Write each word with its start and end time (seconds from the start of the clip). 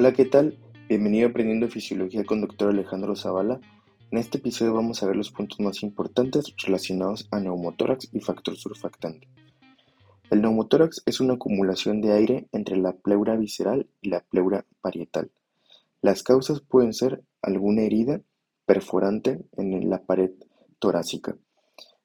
Hola, 0.00 0.12
¿qué 0.12 0.26
tal? 0.26 0.56
Bienvenido 0.88 1.26
a 1.26 1.30
Aprendiendo 1.30 1.66
Fisiología 1.66 2.22
con 2.22 2.40
Dr. 2.40 2.68
Alejandro 2.68 3.16
Zavala. 3.16 3.60
En 4.12 4.18
este 4.18 4.38
episodio 4.38 4.72
vamos 4.72 5.02
a 5.02 5.06
ver 5.06 5.16
los 5.16 5.32
puntos 5.32 5.58
más 5.58 5.82
importantes 5.82 6.54
relacionados 6.64 7.26
a 7.32 7.40
neumotórax 7.40 8.08
y 8.12 8.20
factor 8.20 8.54
surfactante. 8.54 9.26
El 10.30 10.42
neumotórax 10.42 11.02
es 11.04 11.18
una 11.18 11.34
acumulación 11.34 12.00
de 12.00 12.12
aire 12.12 12.46
entre 12.52 12.76
la 12.76 12.92
pleura 12.92 13.34
visceral 13.34 13.90
y 14.00 14.10
la 14.10 14.20
pleura 14.20 14.64
parietal. 14.80 15.32
Las 16.00 16.22
causas 16.22 16.60
pueden 16.60 16.92
ser 16.92 17.24
alguna 17.42 17.82
herida 17.82 18.20
perforante 18.66 19.40
en 19.56 19.90
la 19.90 20.04
pared 20.04 20.30
torácica, 20.78 21.36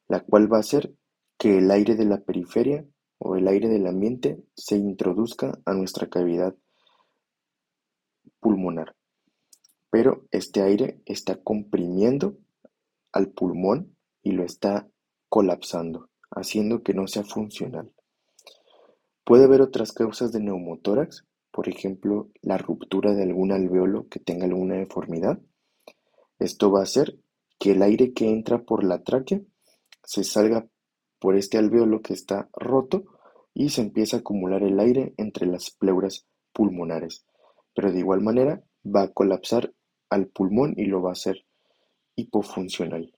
la 0.08 0.22
cual 0.22 0.52
va 0.52 0.58
a 0.58 0.62
hacer 0.62 0.96
que 1.38 1.60
el 1.60 1.70
aire 1.70 1.94
de 1.94 2.06
la 2.06 2.22
periferia 2.22 2.88
o 3.20 3.36
el 3.36 3.48
aire 3.48 3.70
del 3.70 3.86
ambiente 3.86 4.44
se 4.56 4.78
introduzca 4.78 5.60
a 5.64 5.76
nuestra 5.76 6.08
cavidad 6.10 6.56
pulmonar, 8.40 8.96
pero 9.90 10.26
este 10.32 10.62
aire 10.62 11.00
está 11.06 11.36
comprimiendo 11.42 12.38
al 13.12 13.30
pulmón 13.30 13.96
y 14.24 14.32
lo 14.32 14.44
está 14.44 14.88
colapsando, 15.30 16.10
haciendo 16.32 16.84
que 16.84 16.94
no 16.94 17.08
sea 17.08 17.24
funcional. 17.24 17.92
Puede 19.24 19.46
haber 19.46 19.62
otras 19.62 19.92
causas 19.92 20.32
de 20.32 20.40
neumotórax, 20.40 21.26
por 21.52 21.70
ejemplo, 21.70 22.30
la 22.42 22.58
ruptura 22.58 23.14
de 23.14 23.24
algún 23.24 23.52
alveolo 23.52 24.08
que 24.10 24.20
tenga 24.20 24.46
alguna 24.46 24.76
deformidad. 24.76 25.40
Esto 26.40 26.72
va 26.72 26.80
a 26.80 26.84
hacer 26.84 27.20
que 27.60 27.72
el 27.72 27.84
aire 27.84 28.14
que 28.14 28.30
entra 28.30 28.64
por 28.64 28.84
la 28.84 29.04
tráquea 29.04 29.42
se 30.04 30.24
salga 30.24 30.68
por 31.20 31.36
este 31.36 31.58
alveolo 31.58 32.02
que 32.02 32.14
está 32.14 32.50
roto 32.54 33.06
y 33.54 33.70
se 33.70 33.82
empieza 33.82 34.18
a 34.18 34.20
acumular 34.22 34.64
el 34.64 34.80
aire 34.80 35.14
entre 35.18 35.46
las 35.46 35.70
pleuras 35.70 36.26
pulmonares 36.52 37.26
pero 37.74 37.92
de 37.92 38.00
igual 38.00 38.22
manera 38.22 38.64
va 38.84 39.04
a 39.04 39.14
colapsar 39.14 39.74
al 40.10 40.28
pulmón 40.28 40.74
y 40.78 40.86
lo 40.86 41.02
va 41.02 41.10
a 41.10 41.14
hacer 41.14 41.46
hipofuncional. 42.16 43.14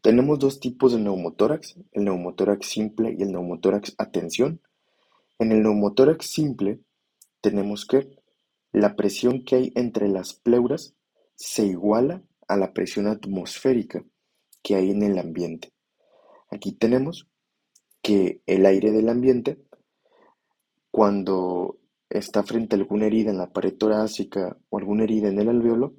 Tenemos 0.00 0.38
dos 0.38 0.60
tipos 0.60 0.92
de 0.92 1.00
neumotórax, 1.00 1.76
el 1.92 2.04
neumotórax 2.04 2.66
simple 2.66 3.14
y 3.18 3.22
el 3.22 3.32
neumotórax 3.32 3.94
a 3.98 4.10
tensión. 4.10 4.60
En 5.38 5.50
el 5.50 5.62
neumotórax 5.62 6.26
simple 6.26 6.80
tenemos 7.40 7.86
que 7.86 8.08
la 8.72 8.96
presión 8.96 9.44
que 9.44 9.56
hay 9.56 9.72
entre 9.74 10.08
las 10.08 10.34
pleuras 10.34 10.94
se 11.36 11.64
iguala 11.66 12.22
a 12.48 12.56
la 12.56 12.72
presión 12.72 13.06
atmosférica 13.06 14.04
que 14.62 14.74
hay 14.74 14.90
en 14.90 15.02
el 15.02 15.18
ambiente. 15.18 15.72
Aquí 16.50 16.72
tenemos 16.72 17.28
que 18.02 18.42
el 18.46 18.66
aire 18.66 18.92
del 18.92 19.08
ambiente, 19.08 19.58
cuando 20.90 21.78
está 22.18 22.44
frente 22.44 22.76
a 22.76 22.78
alguna 22.78 23.06
herida 23.06 23.30
en 23.30 23.38
la 23.38 23.52
pared 23.52 23.74
torácica 23.76 24.56
o 24.70 24.78
alguna 24.78 25.04
herida 25.04 25.28
en 25.28 25.38
el 25.40 25.48
alveolo, 25.48 25.94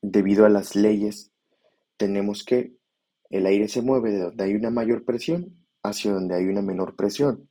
debido 0.00 0.46
a 0.46 0.48
las 0.48 0.76
leyes, 0.76 1.32
tenemos 1.96 2.44
que 2.44 2.76
el 3.30 3.46
aire 3.46 3.68
se 3.68 3.82
mueve 3.82 4.12
de 4.12 4.20
donde 4.20 4.44
hay 4.44 4.54
una 4.54 4.70
mayor 4.70 5.04
presión 5.04 5.66
hacia 5.82 6.12
donde 6.12 6.36
hay 6.36 6.44
una 6.46 6.62
menor 6.62 6.94
presión. 6.94 7.48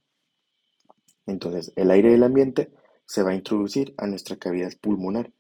Entonces, 1.26 1.74
el 1.76 1.92
aire 1.92 2.12
del 2.12 2.24
ambiente 2.24 2.72
se 3.06 3.22
va 3.22 3.32
a 3.32 3.36
introducir 3.36 3.94
a 3.98 4.08
nuestra 4.08 4.38
cavidad 4.38 4.72
pulmonar 4.80 5.34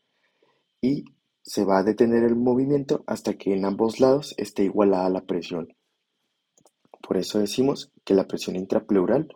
y 0.81 1.05
se 1.43 1.63
va 1.63 1.79
a 1.79 1.83
detener 1.83 2.23
el 2.23 2.35
movimiento 2.35 3.03
hasta 3.07 3.35
que 3.35 3.53
en 3.53 3.65
ambos 3.65 3.99
lados 3.99 4.33
esté 4.37 4.63
igualada 4.63 5.09
la 5.09 5.25
presión. 5.25 5.73
Por 7.01 7.17
eso 7.17 7.39
decimos 7.39 7.91
que 8.03 8.13
la 8.13 8.27
presión 8.27 8.55
intrapleural 8.55 9.27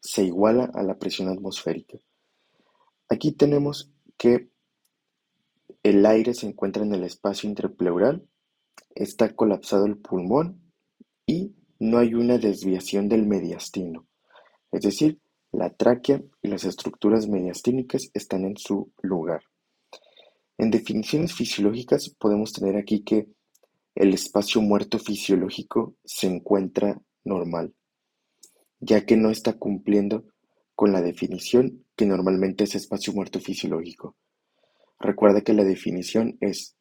se 0.00 0.24
iguala 0.24 0.70
a 0.74 0.82
la 0.82 0.98
presión 0.98 1.28
atmosférica. 1.28 1.98
Aquí 3.08 3.32
tenemos 3.32 3.90
que 4.16 4.48
el 5.82 6.04
aire 6.06 6.34
se 6.34 6.46
encuentra 6.46 6.82
en 6.82 6.94
el 6.94 7.04
espacio 7.04 7.48
interpleural, 7.48 8.26
está 8.94 9.34
colapsado 9.34 9.86
el 9.86 9.96
pulmón 9.98 10.60
y 11.26 11.54
no 11.78 11.98
hay 11.98 12.14
una 12.14 12.38
desviación 12.38 13.08
del 13.08 13.26
mediastino. 13.26 14.06
Es 14.72 14.82
decir, 14.82 15.20
la 15.52 15.70
tráquea 15.70 16.22
y 16.42 16.48
las 16.48 16.64
estructuras 16.64 17.28
mediastínicas 17.28 18.10
están 18.12 18.44
en 18.44 18.56
su 18.56 18.92
lugar. 19.02 19.42
En 20.58 20.70
definiciones 20.70 21.32
fisiológicas 21.32 22.10
podemos 22.18 22.52
tener 22.52 22.76
aquí 22.76 23.02
que 23.02 23.28
el 23.94 24.12
espacio 24.12 24.60
muerto 24.60 24.98
fisiológico 24.98 25.94
se 26.04 26.26
encuentra 26.26 27.00
normal 27.24 27.74
ya 28.80 29.04
que 29.04 29.16
no 29.16 29.30
está 29.30 29.54
cumpliendo 29.54 30.24
con 30.74 30.92
la 30.92 31.02
definición 31.02 31.84
que 31.96 32.06
normalmente 32.06 32.64
es 32.64 32.74
espacio 32.74 33.12
muerto 33.12 33.40
fisiológico. 33.40 34.16
Recuerda 35.00 35.40
que 35.40 35.52
la 35.52 35.64
definición 35.64 36.36
es 36.40 36.76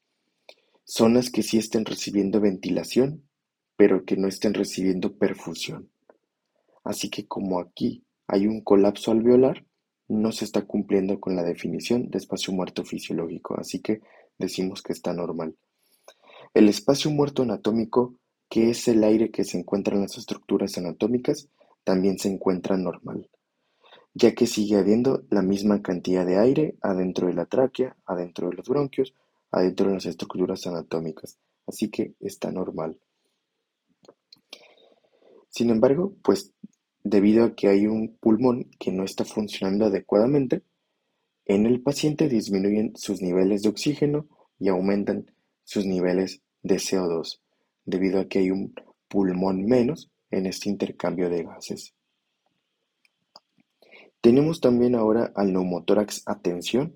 zonas 0.84 1.30
que 1.30 1.44
sí 1.44 1.58
estén 1.58 1.86
recibiendo 1.86 2.40
ventilación, 2.40 3.28
pero 3.76 4.06
que 4.06 4.18
no 4.18 4.28
estén 4.28 4.54
recibiendo 4.54 5.18
perfusión. 5.18 5.90
Así 6.84 7.10
que 7.10 7.28
como 7.28 7.60
aquí 7.60 8.06
hay 8.28 8.48
un 8.48 8.62
colapso 8.62 9.12
alveolar, 9.12 9.66
no 10.08 10.32
se 10.32 10.46
está 10.46 10.66
cumpliendo 10.66 11.20
con 11.20 11.36
la 11.36 11.44
definición 11.44 12.10
de 12.10 12.18
espacio 12.18 12.54
muerto 12.54 12.86
fisiológico, 12.86 13.60
así 13.60 13.82
que 13.82 14.02
decimos 14.38 14.82
que 14.82 14.94
está 14.94 15.14
normal. 15.14 15.56
El 16.54 16.70
espacio 16.70 17.12
muerto 17.12 17.44
anatómico, 17.44 18.20
que 18.50 18.70
es 18.70 18.88
el 18.88 19.04
aire 19.04 19.32
que 19.32 19.44
se 19.44 19.58
encuentra 19.58 19.96
en 19.96 20.04
las 20.04 20.18
estructuras 20.18 20.78
anatómicas, 20.78 21.50
también 21.88 22.20
se 22.20 22.28
encuentra 22.28 22.76
normal, 22.76 23.30
ya 24.14 24.36
que 24.36 24.46
sigue 24.46 24.76
habiendo 24.76 25.24
la 25.30 25.42
misma 25.42 25.82
cantidad 25.82 26.26
de 26.26 26.38
aire 26.38 26.76
adentro 26.82 27.28
de 27.28 27.34
la 27.34 27.46
tráquea, 27.46 27.96
adentro 28.06 28.50
de 28.50 28.58
los 28.58 28.68
bronquios, 28.68 29.14
adentro 29.52 29.88
de 29.88 29.94
las 29.94 30.06
estructuras 30.06 30.68
anatómicas, 30.68 31.38
así 31.66 31.90
que 31.90 32.14
está 32.20 32.52
normal. 32.52 33.00
Sin 35.48 35.70
embargo, 35.70 36.14
pues 36.22 36.52
debido 37.06 37.46
a 37.46 37.56
que 37.56 37.70
hay 37.70 37.88
un 37.88 38.18
pulmón 38.18 38.70
que 38.78 38.92
no 38.92 39.06
está 39.06 39.24
funcionando 39.24 39.86
adecuadamente, 39.86 40.64
en 41.46 41.66
el 41.66 41.82
paciente 41.82 42.28
disminuyen 42.28 42.98
sus 42.98 43.22
niveles 43.22 43.62
de 43.62 43.70
oxígeno 43.70 44.28
y 44.60 44.68
aumentan 44.68 45.32
sus 45.64 45.86
niveles 45.86 46.42
de 46.64 46.76
CO2, 46.76 47.40
debido 47.86 48.20
a 48.20 48.26
que 48.26 48.40
hay 48.40 48.52
un 48.52 48.76
pulmón 49.08 49.64
menos 49.64 50.12
en 50.32 50.46
este 50.46 50.70
intercambio 50.70 51.30
de 51.30 51.44
gases. 51.44 51.94
Tenemos 54.22 54.60
también 54.60 54.96
ahora 54.96 55.32
al 55.36 55.54
neumotórax 55.54 56.24
a 56.26 56.40
tensión. 56.40 56.96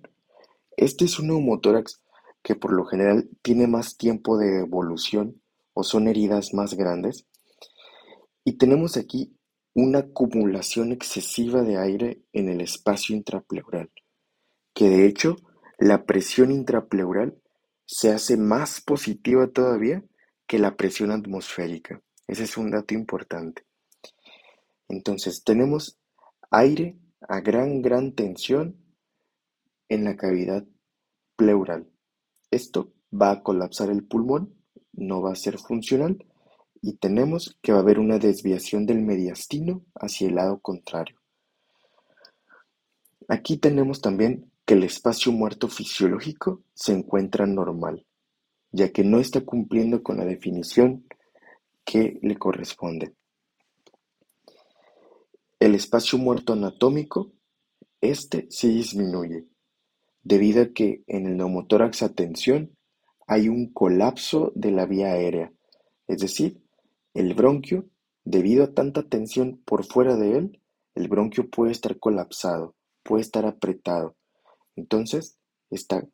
Este 0.76 1.06
es 1.06 1.20
un 1.20 1.28
neumotórax 1.28 2.02
que 2.44 2.56
por 2.56 2.74
lo 2.74 2.86
general 2.86 3.30
tiene 3.42 3.68
más 3.68 3.98
tiempo 3.98 4.38
de 4.38 4.60
evolución 4.60 5.42
o 5.74 5.84
son 5.84 6.08
heridas 6.08 6.54
más 6.54 6.74
grandes. 6.74 7.26
Y 8.44 8.58
tenemos 8.58 8.98
aquí 8.98 9.38
una 9.74 10.00
acumulación 10.00 10.92
excesiva 10.92 11.62
de 11.62 11.78
aire 11.78 12.22
en 12.34 12.50
el 12.50 12.62
espacio 12.62 13.16
intrapleural, 13.16 13.90
que 14.74 14.90
de 14.90 15.06
hecho 15.06 15.38
la 15.78 16.06
presión 16.06 16.52
intrapleural 16.52 17.38
se 17.86 18.12
hace 18.12 18.38
más 18.38 18.82
positiva 18.82 19.48
todavía 19.48 20.04
que 20.48 20.60
la 20.60 20.76
presión 20.76 21.12
atmosférica. 21.12 22.02
Ese 22.32 22.46
es 22.46 22.56
un 22.56 22.72
dato 22.72 22.94
importante. 22.94 23.66
Entonces, 24.88 25.44
tenemos 25.44 26.00
aire 26.50 26.98
a 27.28 27.42
gran, 27.42 27.82
gran 27.82 28.14
tensión 28.14 28.78
en 29.90 30.06
la 30.06 30.16
cavidad 30.16 30.66
pleural. 31.36 31.92
Esto 32.50 32.94
va 33.12 33.32
a 33.32 33.44
colapsar 33.44 33.90
el 33.90 34.06
pulmón, 34.06 34.56
no 34.94 35.22
va 35.22 35.34
a 35.34 35.36
ser 35.36 35.58
funcional 35.58 36.26
y 36.82 36.94
tenemos 36.94 37.58
que 37.62 37.74
va 37.74 37.80
a 37.80 37.82
haber 37.82 38.00
una 38.00 38.18
desviación 38.18 38.86
del 38.86 39.02
mediastino 39.02 39.84
hacia 39.96 40.30
el 40.30 40.36
lado 40.36 40.62
contrario. 40.62 41.20
Aquí 43.28 43.58
tenemos 43.58 44.00
también 44.00 44.50
que 44.64 44.76
el 44.76 44.86
espacio 44.86 45.34
muerto 45.34 45.68
fisiológico 45.68 46.64
se 46.74 46.94
encuentra 46.94 47.46
normal, 47.46 48.06
ya 48.72 48.94
que 48.94 49.04
no 49.04 49.20
está 49.20 49.42
cumpliendo 49.42 50.02
con 50.02 50.16
la 50.16 50.24
definición 50.24 51.06
que 51.86 52.20
le 52.22 52.38
corresponde. 52.38 53.14
El 55.60 55.76
espacio 55.76 56.18
muerto 56.18 56.54
anatómico, 56.54 57.32
este 58.02 58.48
se 58.50 58.68
disminuye, 58.68 59.46
debido 60.24 60.64
a 60.64 60.74
que 60.74 61.04
en 61.08 61.28
el 61.28 61.38
neumotórax 61.38 62.04
a 62.04 62.14
tensión 62.14 62.76
hay 63.28 63.48
un 63.48 63.72
colapso 63.72 64.52
de 64.56 64.72
la 64.72 64.86
vía 64.86 65.12
aérea, 65.12 65.54
es 66.08 66.18
decir, 66.18 66.62
el 67.14 67.34
bronquio, 67.34 67.86
debido 68.24 68.64
a 68.64 68.74
tanta 68.74 69.04
tensión 69.04 69.62
por 69.66 69.86
fuera 69.86 70.16
de 70.16 70.38
él, 70.38 70.62
el 70.96 71.08
bronquio 71.08 71.50
puede 71.50 71.72
estar 71.72 72.00
colapsado, 72.00 72.76
puede 73.04 73.22
estar 73.22 73.46
apretado. 73.46 74.16
Entonces, 74.76 75.38
está 75.70 76.08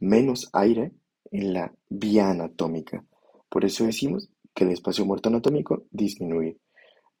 menos 0.00 0.48
aire 0.52 0.92
en 1.30 1.52
la 1.52 1.74
vía 1.88 2.30
anatómica. 2.30 3.04
Por 3.48 3.64
eso 3.64 3.84
decimos 3.84 4.30
que 4.56 4.64
el 4.64 4.70
espacio 4.70 5.04
muerto 5.04 5.28
anatómico 5.28 5.84
disminuye, 5.90 6.58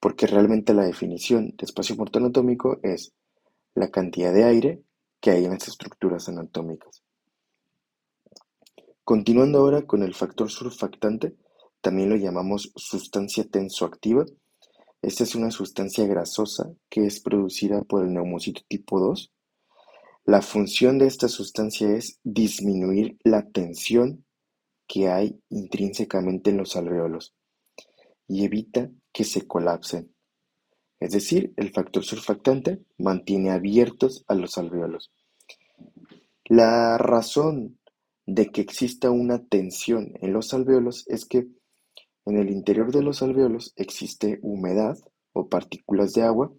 porque 0.00 0.26
realmente 0.26 0.72
la 0.72 0.84
definición 0.84 1.48
de 1.48 1.66
espacio 1.66 1.94
muerto 1.94 2.18
anatómico 2.18 2.80
es 2.82 3.12
la 3.74 3.90
cantidad 3.90 4.32
de 4.32 4.44
aire 4.44 4.82
que 5.20 5.32
hay 5.32 5.44
en 5.44 5.50
las 5.50 5.68
estructuras 5.68 6.30
anatómicas. 6.30 7.02
Continuando 9.04 9.58
ahora 9.58 9.82
con 9.82 10.02
el 10.02 10.14
factor 10.14 10.50
surfactante, 10.50 11.36
también 11.82 12.08
lo 12.08 12.16
llamamos 12.16 12.72
sustancia 12.74 13.44
tensoactiva. 13.44 14.24
Esta 15.02 15.22
es 15.22 15.34
una 15.34 15.50
sustancia 15.50 16.06
grasosa 16.06 16.72
que 16.88 17.06
es 17.06 17.20
producida 17.20 17.82
por 17.82 18.02
el 18.02 18.14
neumocito 18.14 18.62
tipo 18.66 18.98
2. 18.98 19.30
La 20.24 20.40
función 20.40 20.98
de 20.98 21.06
esta 21.06 21.28
sustancia 21.28 21.90
es 21.90 22.18
disminuir 22.24 23.18
la 23.22 23.46
tensión 23.46 24.24
que 24.86 25.08
hay 25.08 25.40
intrínsecamente 25.50 26.50
en 26.50 26.58
los 26.58 26.76
alveolos 26.76 27.34
y 28.28 28.44
evita 28.44 28.90
que 29.12 29.24
se 29.24 29.46
colapsen. 29.46 30.12
Es 30.98 31.12
decir, 31.12 31.52
el 31.56 31.72
factor 31.72 32.04
surfactante 32.04 32.82
mantiene 32.98 33.50
abiertos 33.50 34.24
a 34.28 34.34
los 34.34 34.56
alveolos. 34.58 35.12
La 36.46 36.96
razón 36.98 37.78
de 38.24 38.46
que 38.46 38.60
exista 38.60 39.10
una 39.10 39.44
tensión 39.44 40.14
en 40.20 40.32
los 40.32 40.54
alveolos 40.54 41.04
es 41.08 41.24
que 41.26 41.46
en 42.24 42.36
el 42.38 42.50
interior 42.50 42.92
de 42.92 43.02
los 43.02 43.22
alveolos 43.22 43.72
existe 43.76 44.38
humedad 44.42 44.98
o 45.32 45.48
partículas 45.48 46.12
de 46.12 46.22
agua 46.22 46.52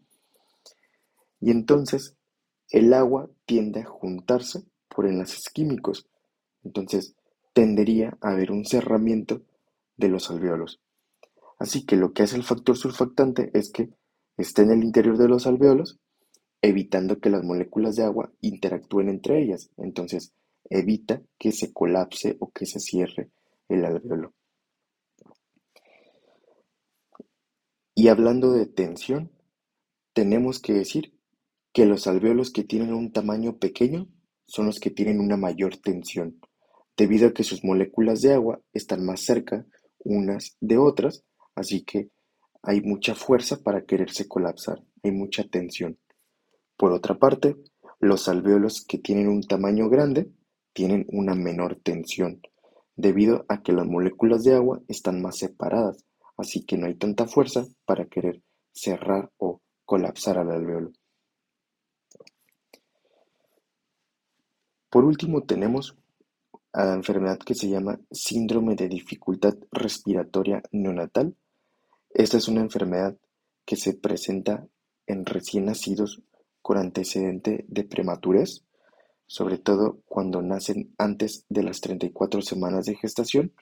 y 1.41 1.51
entonces 1.51 2.15
el 2.69 2.94
agua 2.94 3.30
tiende 3.45 3.81
a 3.81 3.85
juntarse 3.85 4.63
por 4.88 5.07
enlaces 5.07 5.50
químicos. 5.53 6.07
Entonces 6.63 7.15
tendería 7.57 8.15
a 8.21 8.33
haber 8.33 8.51
un 8.51 8.65
cerramiento 8.65 9.42
de 9.95 10.09
los 10.09 10.30
alveolos. 10.30 10.80
Así 11.57 11.88
que 11.88 11.95
lo 11.95 12.13
que 12.13 12.21
hace 12.21 12.36
el 12.36 12.44
factor 12.44 12.77
surfactante 12.77 13.50
es 13.56 13.71
que 13.71 13.89
esté 14.38 14.62
en 14.62 14.69
el 14.69 14.83
interior 14.83 15.18
de 15.18 15.27
los 15.27 15.48
alveolos, 15.48 15.98
evitando 16.62 17.19
que 17.19 17.31
las 17.31 17.44
moléculas 17.44 17.95
de 17.95 18.04
agua 18.04 18.31
interactúen 18.42 19.09
entre 19.09 19.42
ellas. 19.42 19.71
Entonces, 19.77 20.33
evita 20.69 21.24
que 21.39 21.51
se 21.51 21.74
colapse 21.74 22.38
o 22.39 22.51
que 22.51 22.68
se 22.68 22.80
cierre 22.80 23.31
el 23.69 23.83
alveolo. 23.86 24.33
Y 27.95 28.09
hablando 28.09 28.51
de 28.51 28.68
tensión, 28.68 29.31
tenemos 30.13 30.59
que 30.59 30.74
decir 30.74 31.12
que 31.74 31.88
los 31.88 32.06
alveolos 32.06 32.51
que 32.51 32.63
tienen 32.63 32.94
un 32.94 33.12
tamaño 33.12 33.57
pequeño 33.57 34.07
son 34.45 34.68
los 34.68 34.80
que 34.80 34.92
tienen 34.92 35.19
una 35.19 35.38
mayor 35.38 35.77
tensión, 35.77 36.39
debido 36.97 37.27
a 37.27 37.33
que 37.33 37.44
sus 37.44 37.63
moléculas 37.63 38.21
de 38.21 38.33
agua 38.33 38.59
están 38.73 39.05
más 39.05 39.21
cerca 39.21 39.65
unas 39.99 40.57
de 40.59 40.77
otras, 40.77 41.23
así 41.55 41.83
que 41.83 42.09
hay 42.63 42.81
mucha 42.81 43.13
fuerza 43.13 43.61
para 43.61 43.85
quererse 43.85 44.27
colapsar, 44.27 44.83
hay 45.03 45.11
mucha 45.11 45.44
tensión. 45.44 45.97
Por 46.75 46.91
otra 46.91 47.17
parte, 47.17 47.55
los 47.99 48.27
alveolos 48.27 48.83
que 48.85 48.97
tienen 48.97 49.27
un 49.27 49.44
tamaño 49.44 49.89
grande 49.89 50.29
tienen 50.73 51.05
una 51.09 51.35
menor 51.35 51.79
tensión, 51.81 52.41
debido 52.95 53.45
a 53.47 53.61
que 53.61 53.73
las 53.73 53.85
moléculas 53.85 54.44
de 54.44 54.55
agua 54.55 54.81
están 54.88 55.21
más 55.21 55.38
separadas, 55.38 56.03
así 56.35 56.65
que 56.65 56.77
no 56.77 56.88
hay 56.88 56.95
tanta 56.95 57.27
fuerza 57.27 57.65
para 57.85 58.05
querer 58.05 58.41
cerrar 58.73 59.31
o 59.38 59.61
colapsar 59.85 60.38
al 60.38 60.51
alveolo. 60.51 60.91
Por 64.89 65.05
último 65.05 65.44
tenemos 65.44 65.95
a 66.77 66.85
la 66.85 66.94
enfermedad 66.94 67.39
que 67.39 67.56
se 67.56 67.69
llama 67.69 68.00
síndrome 68.12 68.75
de 68.75 68.88
dificultad 68.88 69.56
respiratoria 69.71 70.62
neonatal 70.71 71.35
esta 72.18 72.38
es 72.38 72.47
una 72.47 72.62
enfermedad 72.62 73.15
que 73.63 73.75
se 73.75 73.94
presenta 73.94 74.68
en 75.06 75.24
recién 75.24 75.65
nacidos 75.65 76.24
con 76.63 76.79
antecedente 76.79 77.63
de 77.68 77.83
prematurez, 77.83 78.63
sobre 79.27 79.59
todo 79.59 80.01
cuando 80.07 80.41
nacen 80.41 80.95
antes 80.97 81.45
de 81.50 81.62
las 81.62 81.79
34 81.81 82.41
semanas 82.41 82.85
de 82.85 82.95
gestación. 82.95 83.53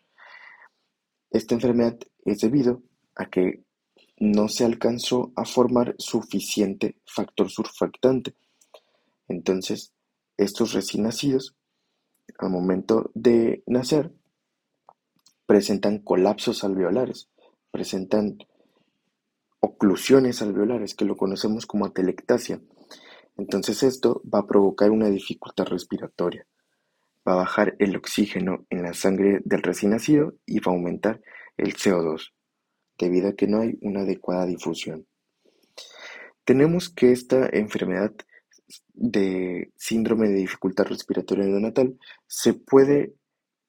Esta 1.31 1.55
enfermedad 1.55 1.97
es 2.23 2.39
debido 2.39 2.81
a 3.15 3.25
que 3.25 3.63
no 4.17 4.47
se 4.47 4.63
alcanzó 4.63 5.33
a 5.35 5.43
formar 5.43 5.95
suficiente 5.97 6.95
factor 7.05 7.49
surfactante. 7.49 8.35
Entonces, 9.27 9.91
estos 10.37 10.71
recién 10.71 11.03
nacidos, 11.03 11.54
al 12.37 12.49
momento 12.49 13.11
de 13.13 13.63
nacer, 13.67 14.11
presentan 15.45 15.99
colapsos 15.99 16.63
alveolares 16.63 17.29
presentan 17.75 18.37
oclusiones 19.59 20.41
alveolares, 20.41 20.95
que 20.95 21.03
lo 21.03 21.17
conocemos 21.17 21.65
como 21.65 21.85
atelectasia. 21.85 22.61
Entonces 23.35 23.83
esto 23.83 24.21
va 24.33 24.39
a 24.39 24.47
provocar 24.47 24.91
una 24.91 25.09
dificultad 25.09 25.65
respiratoria. 25.65 26.47
Va 27.27 27.33
a 27.33 27.43
bajar 27.43 27.75
el 27.79 27.97
oxígeno 27.97 28.65
en 28.69 28.83
la 28.83 28.93
sangre 28.93 29.41
del 29.43 29.61
recién 29.61 29.91
nacido 29.91 30.35
y 30.45 30.61
va 30.61 30.71
a 30.71 30.75
aumentar 30.75 31.21
el 31.57 31.75
CO2, 31.75 32.31
debido 32.97 33.27
a 33.27 33.33
que 33.33 33.47
no 33.47 33.59
hay 33.59 33.77
una 33.81 34.03
adecuada 34.03 34.45
difusión. 34.45 35.05
Tenemos 36.45 36.89
que 36.89 37.11
esta 37.11 37.49
enfermedad 37.51 38.13
de 38.93 39.71
síndrome 39.75 40.29
de 40.29 40.35
dificultad 40.35 40.85
respiratoria 40.85 41.45
neonatal 41.45 41.97
se 42.27 42.53
puede 42.53 43.13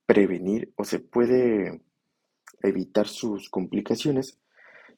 prevenir 0.06 0.72
o 0.76 0.84
se 0.84 1.00
puede 1.00 1.82
evitar 2.62 3.08
sus 3.08 3.50
complicaciones 3.50 4.38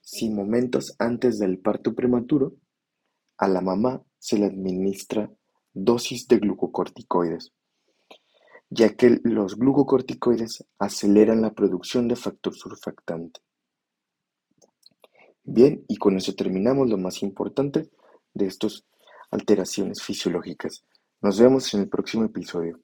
si 0.00 0.30
momentos 0.30 0.94
antes 0.98 1.38
del 1.38 1.58
parto 1.58 1.94
prematuro 1.94 2.54
a 3.36 3.48
la 3.48 3.60
mamá 3.60 4.02
se 4.18 4.38
le 4.38 4.46
administra 4.46 5.30
dosis 5.72 6.26
de 6.28 6.38
glucocorticoides, 6.38 7.52
ya 8.70 8.94
que 8.94 9.20
los 9.22 9.56
glucocorticoides 9.56 10.64
aceleran 10.78 11.42
la 11.42 11.52
producción 11.54 12.08
de 12.08 12.16
factor 12.16 12.54
surfactante. 12.54 13.40
Bien, 15.44 15.84
y 15.88 15.96
con 15.96 16.16
eso 16.16 16.34
terminamos 16.34 16.88
lo 16.88 16.98
más 16.98 17.22
importante 17.22 17.88
de 18.34 18.46
estas 18.46 18.84
alteraciones 19.30 20.02
fisiológicas. 20.02 20.84
Nos 21.20 21.38
vemos 21.40 21.72
en 21.74 21.80
el 21.80 21.88
próximo 21.88 22.24
episodio. 22.24 22.80